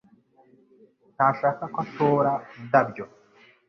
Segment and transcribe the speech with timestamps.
[1.15, 3.05] Ntashaka ko atora indabyo